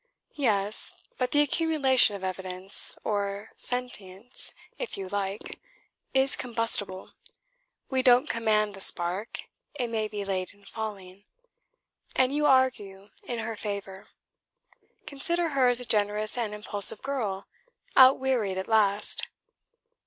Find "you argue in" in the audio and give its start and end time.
12.33-13.37